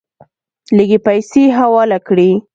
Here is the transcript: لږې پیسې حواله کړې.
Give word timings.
لږې 0.75 0.99
پیسې 1.05 1.43
حواله 1.57 1.97
کړې. 2.07 2.29